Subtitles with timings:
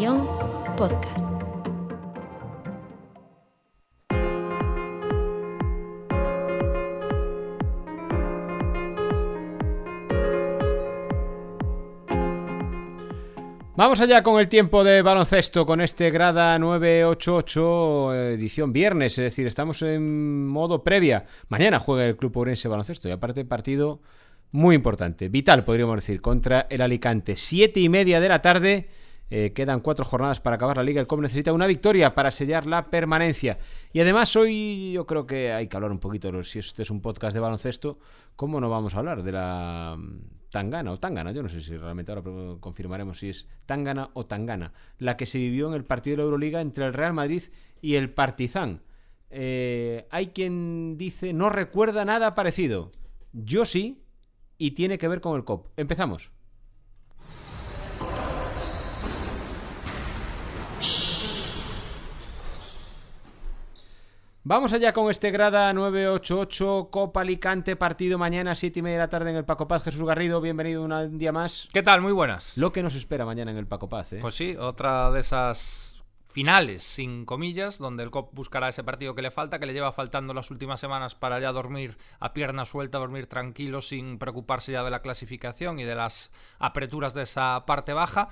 [0.00, 1.30] Podcast.
[13.76, 19.46] Vamos allá con el tiempo de baloncesto, con este Grada 988, edición viernes, es decir,
[19.46, 21.26] estamos en modo previa.
[21.50, 24.00] Mañana juega el Club Ourense Baloncesto y aparte partido
[24.50, 27.36] muy importante, vital podríamos decir, contra el Alicante.
[27.36, 28.88] Siete y media de la tarde,
[29.30, 32.66] eh, quedan cuatro jornadas para acabar la liga, el COP necesita una victoria para sellar
[32.66, 33.58] la permanencia.
[33.92, 37.00] Y además hoy yo creo que hay que hablar un poquito, si este es un
[37.00, 37.98] podcast de baloncesto,
[38.36, 39.96] ¿cómo no vamos a hablar de la
[40.50, 42.24] Tangana o Tangana, yo no sé si realmente ahora
[42.58, 46.24] confirmaremos si es Tangana o Tangana, la que se vivió en el partido de la
[46.24, 47.44] Euroliga entre el Real Madrid
[47.80, 48.82] y el Partizan.
[49.30, 52.90] Eh, hay quien dice no recuerda nada parecido.
[53.32, 54.02] Yo sí,
[54.58, 55.68] y tiene que ver con el COP.
[55.76, 56.32] Empezamos.
[64.42, 69.10] Vamos allá con este grada 988, Copa Alicante, partido mañana 7 y media de la
[69.10, 69.84] tarde en el Paco Paz.
[69.84, 71.68] Jesús Garrido, bienvenido un día más.
[71.74, 72.00] ¿Qué tal?
[72.00, 72.56] Muy buenas.
[72.56, 74.18] Lo que nos espera mañana en el Paco Paz, ¿eh?
[74.22, 79.20] Pues sí, otra de esas finales, sin comillas, donde el COP buscará ese partido que
[79.20, 82.96] le falta, que le lleva faltando las últimas semanas para ya dormir a pierna suelta,
[82.96, 87.92] dormir tranquilo, sin preocuparse ya de la clasificación y de las apreturas de esa parte
[87.92, 88.30] baja.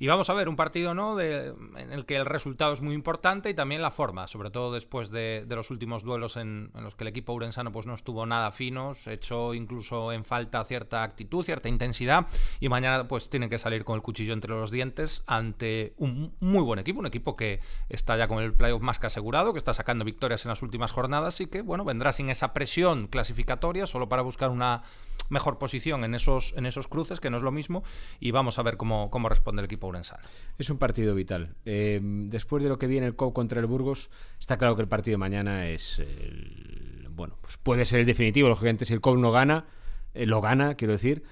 [0.00, 1.20] Y vamos a ver, un partido ¿no?
[1.20, 5.10] En el que el resultado es muy importante y también la forma, sobre todo después
[5.10, 8.50] de, los últimos duelos en, en, los que el equipo urensano pues, no estuvo nada
[8.50, 12.26] fino, se echó incluso en falta cierta actitud, cierta intensidad
[12.60, 16.62] y mañana pues tienen que salir con el cuchillo entre los dientes ante un muy
[16.62, 19.74] buen equipo, un equipo que está ya con el playoff más que asegurado, que está
[19.74, 24.08] sacando victorias en las últimas jornadas y que bueno, vendrá sin esa presión clasificatoria solo
[24.08, 24.82] para buscar una
[25.30, 27.82] mejor posición en esos, en esos cruces, que no es lo mismo,
[28.18, 30.20] y vamos a ver cómo, cómo responde el equipo urensano.
[30.58, 31.54] Es un partido vital.
[31.64, 34.88] Eh, después de lo que viene el COP contra el Burgos, está claro que el
[34.88, 35.98] partido de mañana es.
[36.00, 38.48] El, bueno, pues puede ser el definitivo.
[38.48, 39.66] Lógicamente, si el COP no gana,
[40.14, 41.22] eh, lo gana, quiero decir.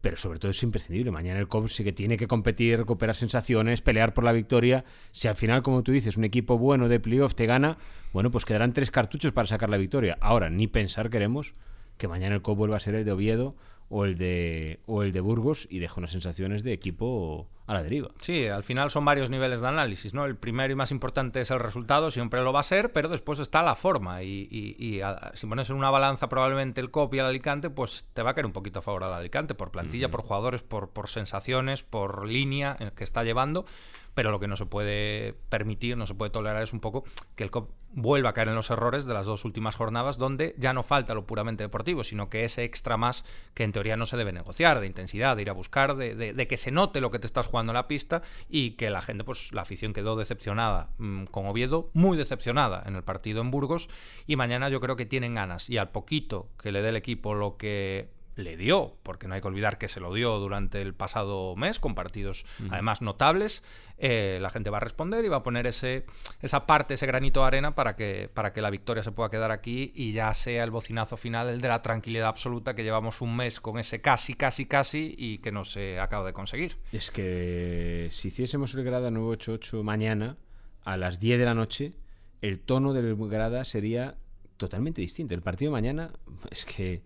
[0.00, 1.10] Pero sobre todo es imprescindible.
[1.10, 4.84] Mañana el COP sí que tiene que competir, recuperar sensaciones, pelear por la victoria.
[5.12, 7.76] Si al final, como tú dices, un equipo bueno de playoff te gana,
[8.14, 10.16] bueno, pues quedarán tres cartuchos para sacar la victoria.
[10.22, 11.52] Ahora, ni pensar queremos
[12.00, 13.54] que mañana el COP vuelva a ser el de Oviedo
[13.90, 17.82] o el de, o el de Burgos y deja unas sensaciones de equipo a la
[17.82, 18.08] deriva.
[18.18, 20.24] Sí, al final son varios niveles de análisis, ¿no?
[20.24, 23.38] El primero y más importante es el resultado, siempre lo va a ser, pero después
[23.38, 27.14] está la forma y, y, y a, si pones en una balanza probablemente el COP
[27.14, 29.70] y el Alicante, pues te va a caer un poquito a favor al Alicante, por
[29.70, 30.12] plantilla, uh -huh.
[30.12, 33.66] por jugadores, por, por sensaciones, por línea que está llevando,
[34.14, 37.04] pero lo que no se puede permitir, no se puede tolerar es un poco
[37.36, 40.54] que el COP vuelva a caer en los errores de las dos últimas jornadas, donde
[40.58, 43.24] ya no falta lo puramente deportivo, sino que ese extra más
[43.54, 46.46] que en teoría no se debe negociar, de intensidad, de ir a buscar, de, de,
[46.46, 49.24] que se note lo que te estás jugando en la pista y que la gente,
[49.24, 53.88] pues la afición quedó decepcionada mmm, con Oviedo, muy decepcionada en el partido en Burgos,
[54.26, 57.34] y mañana yo creo que tienen ganas, y al poquito que le dé el equipo
[57.34, 60.94] lo que le dio, porque no hay que olvidar que se lo dio durante el
[60.94, 62.68] pasado mes, con partidos uh -huh.
[62.72, 63.62] además notables,
[63.98, 66.06] eh, la gente va a responder y va a poner ese,
[66.40, 69.50] esa parte, ese granito de arena para que, para que la victoria se pueda quedar
[69.50, 73.36] aquí y ya sea el bocinazo final, el de la tranquilidad absoluta que llevamos un
[73.36, 76.78] mes con ese casi, casi, casi y que no se acaba de conseguir.
[76.92, 80.36] Es que si hiciésemos el Grada 988 mañana
[80.84, 81.92] a las 10 de la noche,
[82.40, 84.16] el tono del Grada sería
[84.56, 85.34] totalmente distinto.
[85.34, 86.12] El partido de mañana
[86.50, 87.02] es que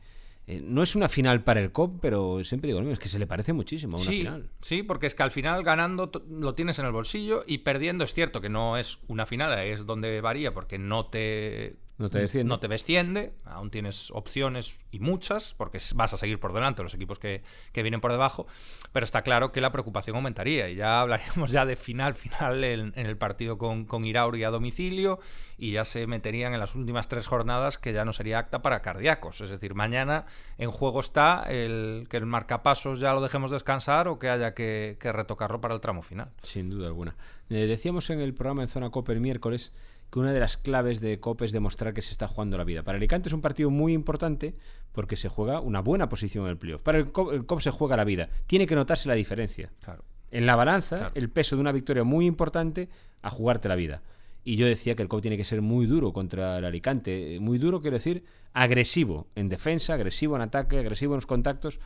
[0.46, 3.26] eh, no es una final para el COP, pero siempre digo, es que se le
[3.26, 4.50] parece muchísimo a una sí, final.
[4.60, 8.12] Sí, porque es que al final ganando lo tienes en el bolsillo y perdiendo es
[8.12, 12.48] cierto que no es una final, es donde varía porque no te no te desciende.
[12.48, 16.94] No te desciende, aún tienes opciones y muchas, porque vas a seguir por delante los
[16.94, 18.46] equipos que, que, vienen por debajo,
[18.92, 22.92] pero está claro que la preocupación aumentaría y ya hablaríamos ya de final, final en,
[22.96, 25.20] en el partido con, con, Irauri a domicilio
[25.56, 28.82] y ya se meterían en las últimas tres jornadas que ya no sería acta para
[28.82, 29.40] cardíacos.
[29.40, 30.26] Es decir, mañana
[30.58, 34.96] en juego está el que el marcapasos ya lo dejemos descansar o que haya que,
[34.98, 36.32] que retocarlo para el tramo final.
[36.42, 37.14] Sin duda alguna.
[37.50, 39.72] Eh, decíamos en el programa en Zona Copa el miércoles
[40.10, 42.82] que una de las claves de COP es demostrar que se está jugando la vida.
[42.82, 44.54] Para Alicante es un partido muy importante
[44.92, 46.82] porque se juega una buena posición en el playoff.
[46.82, 48.28] Para el COP, el COP se juega la vida.
[48.46, 49.70] Tiene que notarse la diferencia.
[49.82, 50.04] Claro.
[50.30, 51.12] En la balanza, claro.
[51.14, 52.88] el peso de una victoria muy importante
[53.22, 54.02] a jugarte la vida.
[54.44, 57.38] Y yo decía que el COP tiene que ser muy duro contra el Alicante.
[57.40, 61.80] Muy duro, quiero decir, agresivo en defensa, agresivo en ataque, agresivo en los contactos.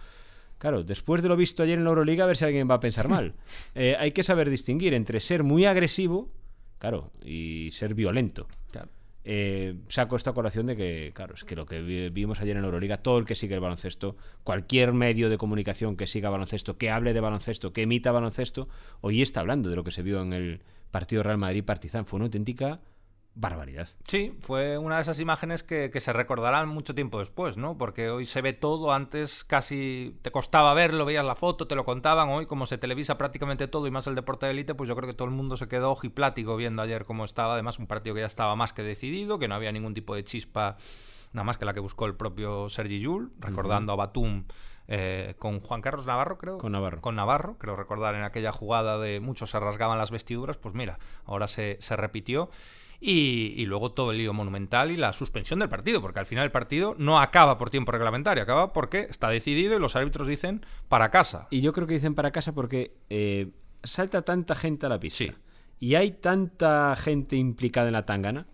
[0.59, 2.81] Claro, después de lo visto ayer en la Euroliga, a ver si alguien va a
[2.81, 3.35] pensar mal.
[3.75, 6.31] Eh, hay que saber distinguir entre ser muy agresivo
[6.79, 8.47] claro, y ser violento.
[8.71, 8.89] Claro.
[9.25, 12.65] eh, saco esta colación de que, claro, es que lo que vi- vimos ayer en
[12.65, 16.91] Euroliga, todo el que sigue el baloncesto, cualquier medio de comunicación que siga baloncesto, que
[16.91, 18.69] hable de baloncesto, que emita baloncesto,
[19.03, 22.07] hoy está hablando de lo que se vio en el partido Real Madrid-Partizan.
[22.07, 22.81] Fue una auténtica
[23.39, 23.89] barbaridad.
[24.09, 27.79] Sí, fue una de esas imágenes que, que se recordarán mucho tiempo después, ¿no?
[27.79, 31.85] Porque hoy se ve todo, antes casi te costaba verlo, veías la foto, te lo
[31.85, 34.97] contaban, hoy como se televisa prácticamente todo y más el deporte de élite, pues yo
[34.97, 38.15] creo que todo el mundo se quedó ojiplático viendo ayer cómo estaba, además un partido
[38.15, 40.77] que ya estaba más que decidido, que no había ningún tipo de chispa,
[41.33, 44.45] nada más que la que buscó el propio Sergi Yul, recordando a Batum
[44.89, 46.59] eh, con Juan Carlos Navarro, creo.
[46.59, 47.01] Con Navarro.
[47.03, 50.99] Con Navarro, creo recordar en aquella jugada de muchos se rasgaban las vestiduras, pues mira,
[51.25, 52.49] ahora se, se repitió.
[53.01, 56.45] Y, y luego todo el lío monumental y la suspensión del partido, porque al final
[56.45, 60.67] el partido no acaba por tiempo reglamentario, acaba porque está decidido y los árbitros dicen
[60.89, 61.47] para casa.
[61.51, 63.53] Y yo creo que dicen para casa porque eh,
[63.85, 65.25] salta tanta gente a la pista.
[65.25, 65.33] Sí.
[65.81, 68.47] Y hay tanta gente implicada en la tangana.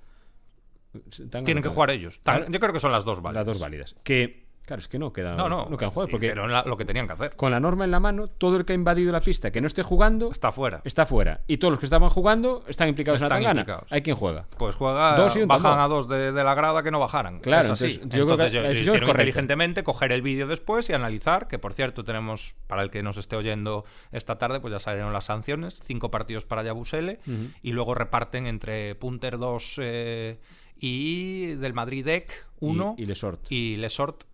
[1.30, 2.20] Tangana, Tienen que jugar ellos.
[2.22, 2.52] Tan-.
[2.52, 3.46] Yo creo que son las dos válidas.
[3.46, 3.96] Las dos válidas.
[4.04, 5.76] Que, claro, es que no quedan, No, no.
[5.76, 7.36] quedan juegos porque Hicieron la- lo que tenían que hacer.
[7.36, 9.66] con la norma en la mano, todo el que ha invadido la pista que no
[9.66, 10.80] esté jugando Está fuera.
[10.84, 11.40] está fuera.
[11.46, 13.60] Y todos los que estaban jugando están implicados en Están la tangana.
[13.60, 13.92] implicados.
[13.92, 14.46] Hay quien juega.
[14.58, 15.78] Pues juega, Dos y un bajan tambor.
[15.80, 17.40] a dos de, de la grada que no bajaran.
[17.40, 17.84] Claro, Es así.
[17.94, 21.58] entonces, yo creo que Entonces, es hicieron inteligentemente, coger el vídeo después y analizar, que
[21.58, 25.24] por cierto tenemos, para el que nos esté oyendo esta tarde, pues ya salieron las
[25.24, 27.20] sanciones, cinco partidos para Yabusele,
[27.62, 30.40] y luego reparten entre Punter 2 eh,
[30.86, 33.50] y del Madrid DEC 1 Y, y Lesort.
[33.50, 34.24] y Lesort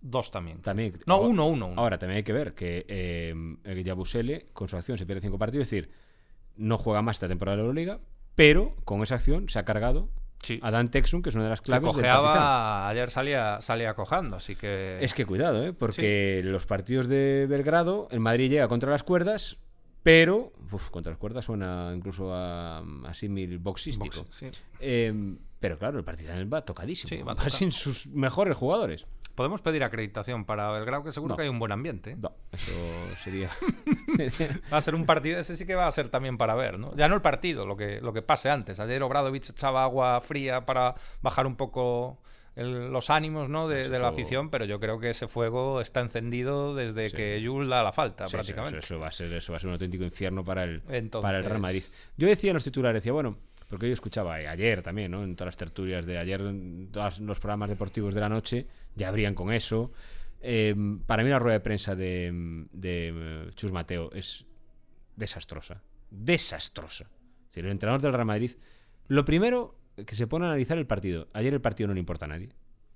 [0.00, 0.60] 2 también.
[0.62, 1.80] También, No, ahora- 1, 1, 1.
[1.80, 3.34] Ahora también hay que ver que eh,
[3.64, 5.62] el Yabusele, con su acción, se pierde cinco partidos.
[5.64, 5.90] Es decir,
[6.56, 7.98] no juega más esta temporada de la Euroliga,
[8.36, 10.08] pero con esa acción se ha cargado
[10.40, 10.60] Sí.
[10.62, 14.54] a Dan Texum, que es una de las claves cojeaba, ayer salía, salía cojando, así
[14.54, 14.98] que...
[15.00, 15.72] Es que cuidado, ¿eh?
[15.72, 19.56] porque los partidos de Belgrado, el Madrid llega contra las cuerdas,
[20.04, 24.18] pero uf, contra las cuerdas suena incluso a, a símil boxístico.
[24.22, 24.46] Box, sí.
[24.78, 25.12] Eh,
[25.60, 27.08] pero claro, el Partizan va tocadísimo.
[27.08, 29.06] Sí, va va sin sus mejores jugadores.
[29.34, 31.36] Podemos pedir acreditación para Belgrado, que seguro No.
[31.36, 32.10] que hay un buen ambiente.
[32.12, 32.16] ¿eh?
[32.20, 32.72] No, eso
[33.22, 33.50] sería.
[34.72, 36.94] Va a ser un partido, ese sí que va a ser también para ver, ¿no?
[36.96, 38.80] Ya no el partido, lo que, lo que pase antes.
[38.80, 42.18] Ayer Obradovich echaba agua fría para bajar un poco
[42.56, 43.68] el- los ánimos ¿no?
[43.68, 47.16] de, la afición, pero yo creo que ese fuego está encendido desde Sí.
[47.16, 48.78] que Jules da la falta, Sí, prácticamente.
[48.78, 51.22] eso- eso va a ser, eso va a ser un auténtico infierno para el, Entonces-
[51.22, 51.84] para el Real Madrid.
[52.16, 53.36] Yo decía en los titulares, decía, bueno,
[53.68, 55.22] porque yo escuchaba ayer también, ¿no?
[55.22, 59.08] En todas las tertulias de ayer, en todos los programas deportivos de la noche, ya
[59.08, 59.92] abrían con eso.
[60.40, 60.74] Eh,
[61.06, 64.46] para mí la rueda de prensa de, de, eh, Chus Mateo es
[65.16, 65.82] desastrosa.
[66.10, 67.04] Desastrosa.
[67.04, 68.52] Es decir, el entrenador del Real Madrid,
[69.08, 69.74] lo primero
[70.06, 71.28] que se pone a analizar el partido.
[71.32, 72.50] Ayer el partido no le importa a nadie.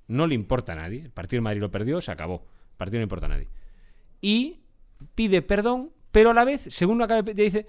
[0.08, 1.02] No le importa a nadie.
[1.02, 2.46] El partido del Madrid lo perdió, se acabó.
[2.72, 3.48] El partido no importa a nadie.
[4.20, 4.60] Y
[5.14, 7.66] pide perdón, pero a la vez, según lo acaba de dice,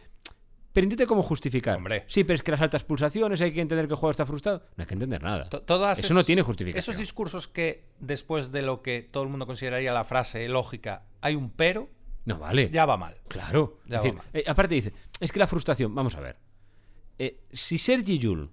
[0.73, 1.77] pero intente cómo justificar.
[1.77, 2.03] Hombre.
[2.07, 4.63] Sí, pero es que las altas pulsaciones, hay que entender que el jugador está frustrado.
[4.75, 5.47] No hay que entender nada.
[5.49, 6.79] Todas Eso esos- no tiene justificación.
[6.79, 11.35] Esos discursos que después de lo que todo el mundo consideraría la frase lógica, hay
[11.35, 11.89] un pero,
[12.25, 12.69] No vale.
[12.71, 13.15] ya va mal.
[13.27, 13.79] Claro.
[13.85, 14.27] Ya Es decir, va mal.
[14.33, 16.37] eh, aparte dice, es que la frustración, vamos a ver.
[17.19, 18.49] Eh, si Sergi Yul,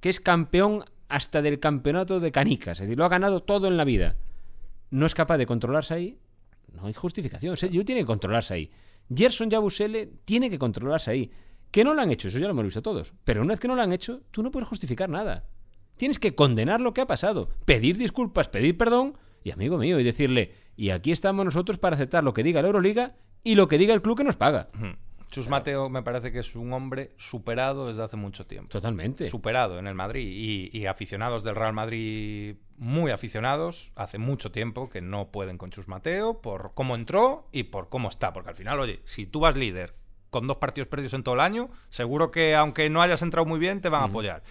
[0.00, 3.76] que es campeón hasta del campeonato de canicas, es decir, lo ha ganado todo en
[3.76, 4.16] la vida,
[4.90, 6.18] no es capaz de controlarse ahí,
[6.72, 7.56] no hay justificación.
[7.56, 8.70] Sergi Yul tiene que controlarse ahí.
[9.14, 11.30] Gerson Yabusele tiene que controlarse ahí.
[11.72, 13.14] Que no lo han hecho, eso ya lo hemos visto todos.
[13.24, 15.44] Pero una vez que no lo han hecho, tú no puedes justificar nada.
[15.96, 20.04] Tienes que condenar lo que ha pasado, pedir disculpas, pedir perdón y amigo mío, y
[20.04, 23.78] decirle, y aquí estamos nosotros para aceptar lo que diga la Euroliga y lo que
[23.78, 24.68] diga el club que nos paga.
[25.30, 28.68] Chus Mateo me parece que es un hombre superado desde hace mucho tiempo.
[28.68, 29.26] Totalmente.
[29.28, 34.90] Superado en el Madrid y, y aficionados del Real Madrid muy aficionados hace mucho tiempo
[34.90, 38.34] que no pueden con Chus Mateo por cómo entró y por cómo está.
[38.34, 40.01] Porque al final, oye, si tú vas líder
[40.32, 43.60] con dos partidos perdidos en todo el año, seguro que aunque no hayas entrado muy
[43.60, 44.42] bien, te van a apoyar.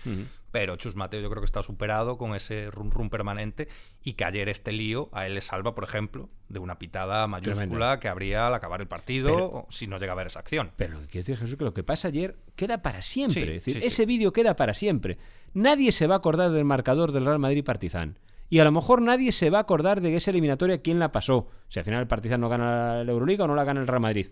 [0.52, 3.68] Pero Chus Mateo yo creo que está superado con ese rum rum permanente
[4.04, 7.56] y que ayer este lío a él le salva, por ejemplo, de una pitada mayúscula
[7.68, 8.00] Tremendo.
[8.02, 10.72] que habría al acabar el partido Pero- si no llega a haber esa acción.
[10.76, 13.34] Pero lo que quiero decir, Jesús, que lo que pasa ayer queda para siempre.
[13.44, 13.88] Sí, es decir, sí, sí.
[13.88, 15.18] ese vídeo queda para siempre.
[15.54, 18.20] Nadie se va a acordar del marcador del Real Madrid Partizan.
[18.50, 21.48] Y a lo mejor nadie se va a acordar de esa eliminatoria quién la pasó.
[21.70, 24.02] Si al final el Partizan no gana la Euroliga o no la gana el Real
[24.02, 24.28] Madrid.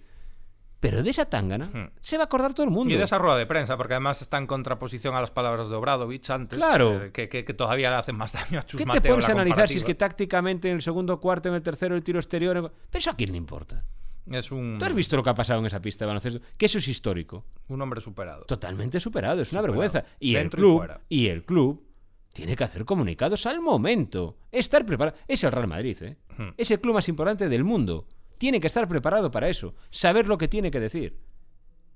[0.80, 1.90] Pero de esa tangana Hmm.
[2.02, 2.94] se va a acordar todo el mundo.
[2.94, 5.76] Y de esa rueda de prensa, porque además está en contraposición a las palabras de
[5.76, 7.04] Obradovich antes, Claro.
[7.06, 9.34] eh, que, que- que todavía le hacen más daño a Chus ¿Qué te pones a
[9.34, 12.72] analizar si es que tácticamente en el segundo cuarto, en el tercero, el tiro exterior...
[12.90, 13.84] Pero eso a quién le importa.
[14.32, 16.40] Es un, ¿Tú has visto lo que ha pasado en esa pista de baloncesto?
[16.58, 17.46] Que eso es histórico.
[17.68, 18.46] un hombre superado.
[18.46, 20.06] Totalmente superado, es una vergüenza.
[20.20, 21.02] Y el y club, fuera.
[21.10, 21.84] y, el club
[22.32, 24.38] tiene que hacer comunicados al momento.
[24.52, 25.18] Estar preparado.
[25.28, 26.18] Es el Real Madrid, ¿eh?
[26.38, 26.50] Hmm.
[26.58, 28.06] Es el club más importante del mundo.
[28.40, 29.76] Tiene que estar preparado para eso.
[29.92, 31.20] Saber lo que tiene que decir.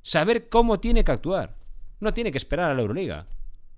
[0.04, 1.58] Saber cómo tiene que actuar.
[2.00, 3.28] No tiene que esperar a la Euroliga.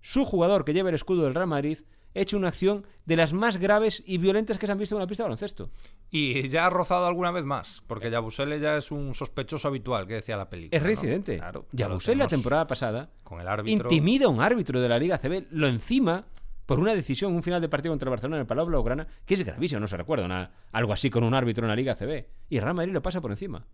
[0.02, 1.80] su jugador que lleva el escudo del Real Madrid
[2.16, 5.08] hecho una acción de las más graves y violentas que se han visto en una
[5.08, 5.70] pista de baloncesto.
[6.10, 10.16] Y ya ha rozado alguna vez más, porque Yabusele ya es un sospechoso habitual, que
[10.16, 10.78] decía la película.
[10.78, 11.34] Es reincidente.
[11.34, 11.40] ¿no?
[11.40, 13.92] Claro, Yabusele la temporada pasada con el árbitro.
[13.92, 16.26] intimida a un árbitro de la Liga CB, lo encima
[16.66, 19.34] por una decisión, un final de partido contra el Barcelona en el Palau Blaugrana, que
[19.36, 22.26] es gravísimo, no se recuerda una, algo así con un árbitro en la Liga CB.
[22.50, 23.66] Y Real Madrid lo pasa por encima.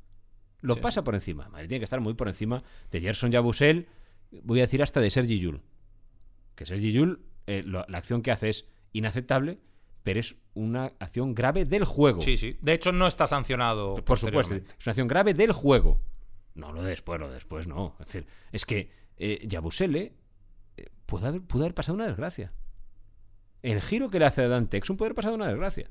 [0.62, 0.80] Lo Sí.
[0.82, 1.48] pasa por encima.
[1.50, 3.88] Madrid tiene que estar muy por encima de Gerson Yabusel,
[4.44, 5.62] voy a decir hasta de Sergi Yul.
[6.56, 9.60] Que Sergi Yul, eh, lo- la acción que hace es inaceptable,
[10.04, 12.22] pero es una acción grave del juego.
[12.22, 12.58] Sí, sí.
[12.62, 13.96] De hecho, no está sancionado.
[14.04, 16.00] Por supuesto, es una acción grave del juego.
[16.56, 17.96] No lo de después, lo de después no.
[18.00, 20.14] Es decir, es que eh, Yabusele
[20.78, 22.52] eh, puede haber, pudo haber pasado una desgracia.
[23.62, 25.90] El giro que le hace a Dante Exum puede haber pasado una desgracia.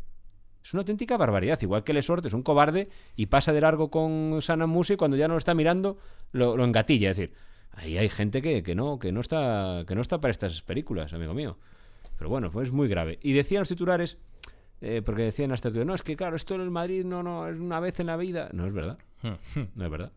[0.62, 1.60] Es una auténtica barbaridad.
[1.62, 5.28] Igual que Lesorte es un cobarde y pasa de largo con Sanamusi y cuando ya
[5.28, 5.98] no lo está mirando
[6.32, 7.10] lo, lo engatilla.
[7.10, 7.34] Es decir,
[7.72, 11.12] ahí hay gente que, que no, que, no está, que no está para estas películas,
[11.12, 11.58] amigo mío.
[12.18, 13.18] Pero bueno, pues muy grave.
[13.22, 14.18] Y decían los titulares,
[14.82, 17.58] eh, porque decían hasta no, es que claro, esto en el Madrid no, no, es
[17.58, 18.50] una vez en la vida.
[18.52, 18.98] No es verdad.
[19.74, 20.12] No es verdad.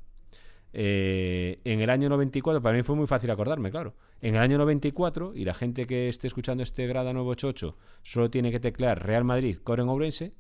[0.74, 3.93] Eh, en el año 94, para mí fue muy fácil acordarme, claro.
[4.23, 8.51] En el año 94, y la gente que esté escuchando este Grada 988 solo tiene
[8.51, 10.33] que teclear Real Madrid, Coren Ourense,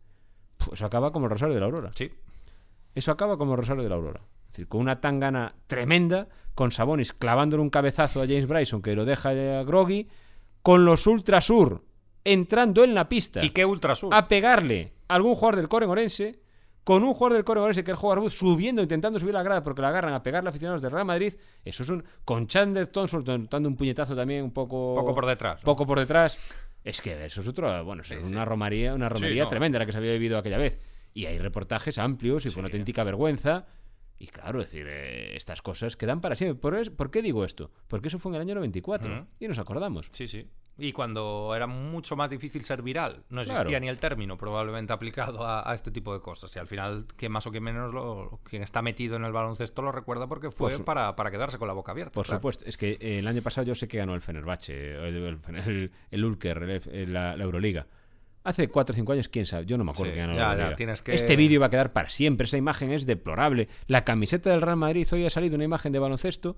[0.55, 1.91] pues eso acaba como el Rosario de la Aurora.
[1.93, 2.09] Sí.
[2.95, 4.21] Eso acaba como el Rosario de la Aurora.
[4.45, 8.95] Es decir, con una tangana tremenda, con Sabonis clavándole un cabezazo a James Bryson que
[8.95, 10.07] lo deja a Groggy,
[10.61, 11.83] con los Ultrasur
[12.23, 14.13] entrando en la pista ¿Y qué ultrasur?
[14.13, 16.39] a pegarle a algún jugador del Coren Orense,
[16.83, 19.63] con un jugador del Coren Orense que el jugador Booth subiendo, intentando subir la grada
[19.63, 21.33] porque la agarran a pegarle a aficionados del Real Madrid.
[21.63, 22.03] Eso es un.
[22.25, 24.93] Con Chandler Thompson dando un puñetazo también un poco.
[24.95, 25.61] Poco por detrás.
[25.61, 25.65] ¿no?
[25.65, 26.37] Poco por detrás.
[26.83, 27.83] Es que eso es otro.
[27.85, 28.15] Bueno, es sí.
[28.15, 30.79] una romaría, una romería tremenda la que se había vivido aquella vez.
[31.13, 33.65] Y hay reportajes amplios y fue una auténtica vergüenza.
[34.17, 36.59] Y claro, es decir, eh, estas cosas quedan para siempre.
[36.59, 37.71] ¿Por, es- ¿Por qué digo esto?
[37.87, 39.27] Porque eso fue en el año 94 Ujú.
[39.39, 40.09] y nos acordamos.
[40.11, 40.47] Sí, sí.
[40.75, 43.79] Y cuando era mucho más difícil ser viral, no existía Claro.
[43.79, 46.55] ni el término probablemente aplicado a, a este tipo de cosas.
[46.55, 49.83] Y al final, que más o que menos lo, quien está metido en el baloncesto
[49.83, 52.13] lo recuerda porque fue Por su- para, para quedarse con la boca abierta.
[52.15, 52.39] Por claro.
[52.39, 55.91] supuesto, es que eh, el año pasado yo sé que ganó el Fenerbahce, el, el,
[56.09, 57.85] el, Ulker, el- la, la Euroliga.
[58.43, 60.55] Hace 4 o 5 años, quién sabe, yo no me acuerdo Sí, que ganó ya,
[60.55, 60.95] la Euroliga.
[61.03, 63.69] que- Este vídeo va a quedar para siempre, esa imagen es deplorable.
[63.85, 66.57] La camiseta del Real Madrid hoy ha salido una imagen de baloncesto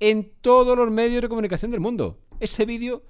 [0.00, 2.18] en todos los medios de comunicación del mundo.
[2.40, 3.02] Este vídeo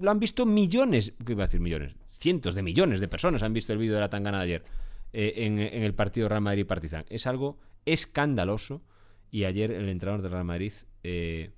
[0.00, 1.94] lo han visto millones, ¿qué iba a decir millones?
[2.10, 4.64] Cientos de millones de personas han visto el vídeo de la tangana de ayer
[5.12, 7.04] eh, en, en el partido Real Madrid-Partizan.
[7.10, 8.82] Es algo escandaloso
[9.30, 10.72] y ayer el entrenador del Real Madrid
[11.02, 11.52] eh,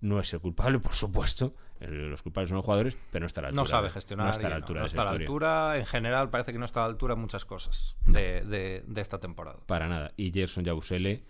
[0.00, 1.54] no es el culpable, por supuesto.
[1.80, 3.62] Los culpables son los jugadores, pero no está a la altura.
[3.62, 4.26] No sabe de- gestionar.
[4.26, 5.78] No está a la no- altura no está a la altura.
[5.78, 9.00] En general, parece que no está a la altura en muchas cosas de, de- de
[9.00, 9.58] esta temporada.
[9.66, 10.12] Para nada.
[10.16, 11.24] Y Gerson Yabusele,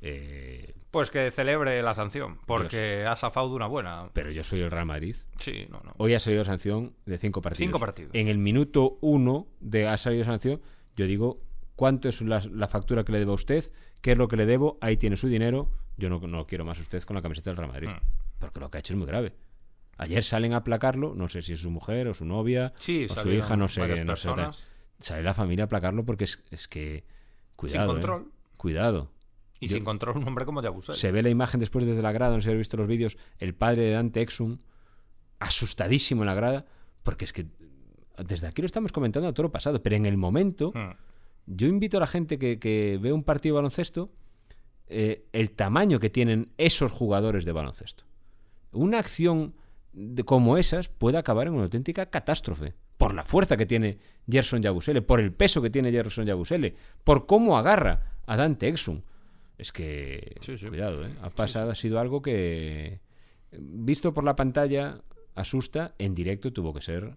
[0.00, 4.10] eh, Pues que celebre la sanción, porque ha zafado de una buena.
[4.12, 5.16] pero yo soy el Real Madrid.
[5.38, 5.94] Sí, no, no.
[5.96, 7.66] Hoy ha salido sanción de cinco partidos.
[7.66, 8.12] Cinco partidos.
[8.14, 10.60] En el minuto uno de ha salido sanción,
[10.96, 11.40] yo digo,
[11.76, 13.70] ¿cuánto es la, la factura que le debo a usted?
[14.00, 14.78] ¿Qué es lo que le debo?
[14.80, 15.70] Ahí tiene su dinero.
[15.96, 17.88] Yo no, no quiero más a usted con la camiseta del Real Madrid.
[17.88, 18.38] Mm.
[18.38, 19.34] Porque lo que ha hecho es muy grave.
[19.96, 23.14] Ayer salen a aplacarlo, no sé si es su mujer o su novia Sí, o
[23.14, 24.04] su hija, no sé.
[24.04, 24.30] No sé
[25.00, 27.04] sale la familia a aplacarlo porque es, es que...
[27.56, 27.80] Cuidado.
[27.80, 27.92] Sin eh.
[27.94, 28.32] control.
[28.56, 29.10] Cuidado.
[29.60, 30.94] Y Yo- sin control un hombre como Yabusel.
[30.94, 33.16] Se ve la imagen después desde la grada, no sé si habéis visto los vídeos,
[33.38, 34.58] el padre de Dante Exum,
[35.38, 36.66] asustadísimo en la grada,
[37.02, 37.46] porque es que
[38.24, 40.90] desde aquí lo estamos comentando a todo lo pasado, pero en el momento, Mm.
[41.46, 44.10] yo invito a la gente que, que ve un partido de baloncesto,
[44.88, 48.04] eh, el tamaño que tienen esos jugadores de baloncesto.
[48.72, 49.54] Una acción
[49.92, 52.74] de- como esas puede acabar en una auténtica catástrofe.
[52.96, 53.98] Por la fuerza que tiene
[54.28, 56.74] Gerson Yabusele, por el peso que tiene Gerson Yabusele,
[57.04, 59.02] por cómo agarra a Dante Exum.
[59.58, 60.68] Es que, Sí, sí.
[60.68, 61.10] cuidado, ¿eh?
[61.20, 63.00] ha pasado, ha sido algo que,
[63.52, 65.02] visto por la pantalla,
[65.34, 67.16] asusta, en directo tuvo que ser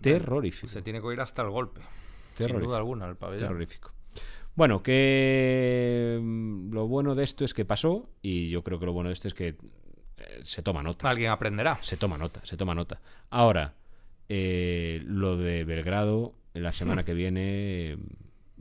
[0.00, 0.68] terrorífico.
[0.68, 1.80] Se tiene que ir hasta el golpe.
[2.34, 3.48] Sin duda alguna, el pabellón.
[3.48, 3.92] Terrorífico.
[4.54, 8.92] Bueno, que mm, lo bueno de esto es que pasó y yo creo que lo
[8.92, 9.56] bueno de esto es que eh,
[10.42, 11.08] se toma nota.
[11.08, 11.78] Alguien aprenderá.
[11.82, 13.00] Se toma nota, se toma nota.
[13.30, 13.74] Ahora,
[14.28, 17.98] eh, lo de Belgrado, la semana que viene,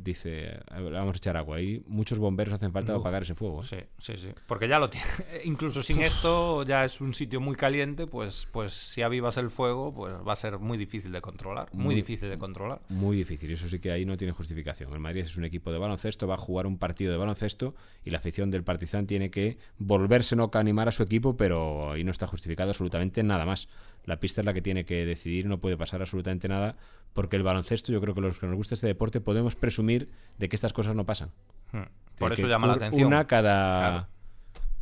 [0.02, 1.84] dice, vamos a echar agua ahí.
[1.88, 3.62] Muchos bomberos hacen falta para apagar ese fuego.
[3.62, 3.64] ¿eh?
[3.64, 4.30] Sí, sí, sí.
[4.48, 5.06] Porque ya lo tiene.
[5.46, 9.94] Incluso sin esto, ya es un sitio muy caliente, pues, pues si avivas el fuego,
[9.94, 11.68] pues va a ser muy difícil de controlar.
[11.74, 12.80] Muy, Muy- difícil de controlar.
[12.90, 14.92] Muy difícil, eso sí que ahí no tiene justificación.
[14.94, 18.10] El Madrid es un equipo de baloncesto, va a jugar un partido de baloncesto y
[18.10, 22.04] la afición del Partizan tiene que volverse no a animar a su equipo, pero ahí
[22.04, 23.68] no está justificado absolutamente nada más.
[24.06, 26.76] La pista es la que tiene que decidir, no puede pasar absolutamente nada,
[27.14, 30.50] porque el baloncesto, yo creo que los que nos gusta este deporte podemos presumir de
[30.50, 31.30] que estas cosas no pasan.
[31.72, 31.84] Hmm.
[32.18, 33.08] Por eso llama la atención.
[33.08, 34.08] Una cada, Claro.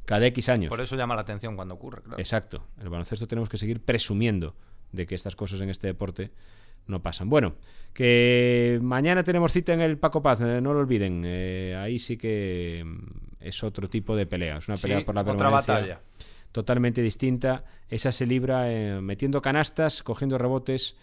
[0.05, 0.69] cada X años.
[0.69, 2.19] Por eso llama la atención cuando ocurre, claro.
[2.19, 2.63] Exacto.
[2.81, 4.55] El baloncesto tenemos que seguir presumiendo
[4.91, 6.31] de que estas cosas en este deporte
[6.87, 7.29] no pasan.
[7.29, 7.55] Bueno,
[7.93, 11.23] que mañana tenemos cita en el Paco Paz, eh, no lo olviden.
[11.25, 12.97] Eh, ahí sí que mm,
[13.41, 14.57] es otro tipo de pelea.
[14.57, 15.99] Es una pelea Sí, por la otra permanencia batalla.
[16.57, 17.65] Totalmente distinta.
[17.87, 20.95] Esa se libra eh, metiendo canastas, cogiendo rebotes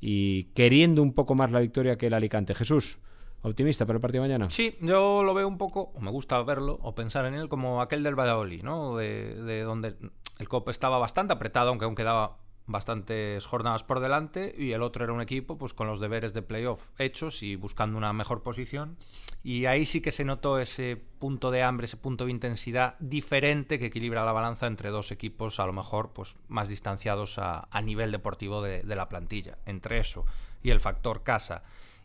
[0.00, 2.54] y queriendo un poco más la victoria que el Alicante.
[2.54, 2.98] Jesús,
[3.42, 4.48] optimista para el partido de mañana.
[4.48, 7.82] Sí, yo lo veo un poco, o me gusta verlo, o pensar en él como
[7.82, 8.96] aquel del Valladolid, ¿no?
[8.96, 9.96] De, de donde
[10.38, 15.04] el COP estaba bastante apretado, aunque aún quedaba bastantes jornadas por delante, y el otro
[15.04, 18.96] era un equipo pues con los deberes de playoff hechos y buscando una mejor posición.
[19.42, 23.78] Y ahí sí que se notó ese punto de hambre, ese punto de intensidad diferente
[23.78, 28.12] que equilibra la balanza entre dos equipos a lo mejor pues más distanciados a, nivel
[28.12, 29.58] deportivo de, de la plantilla.
[29.66, 30.24] Entre eso
[30.62, 31.62] y el factor casa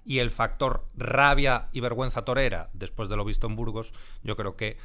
[0.07, 4.55] y el factor rabia y vergüenza torera después de lo visto en Burgos, yo creo
[4.55, 4.77] que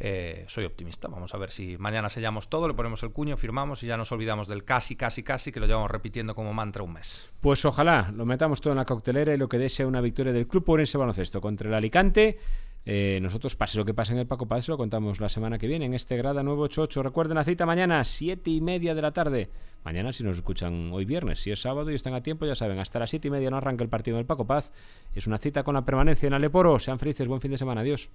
[0.00, 1.08] eh, soy optimista.
[1.08, 4.10] Vamos a ver si mañana sellamos todo, le ponemos el cuño, firmamos y ya nos
[4.12, 7.30] olvidamos del casi, casi, casi, que lo llevamos repitiendo como mantra un mes.
[7.40, 10.32] Pues ojalá lo metamos todo en la coctelera y lo que dé sea una victoria
[10.32, 12.38] del Club Orense Baloncesto contra el Alicante.
[12.86, 15.66] Eh, nosotros, pase lo que pase en el Paco Paz, lo contamos la semana que
[15.66, 17.02] viene en este Grada 988.
[17.02, 19.48] Recuerden la cita mañana, siete y media de la tarde.
[19.84, 22.78] Mañana, si nos escuchan hoy viernes, si es sábado y están a tiempo, ya saben,
[22.78, 24.72] hasta las siete y media no arranca el partido del Paco Paz.
[25.14, 26.78] Es una cita con la permanencia en Aleporo.
[26.78, 27.80] Sean felices, buen fin de semana.
[27.80, 28.10] Adiós.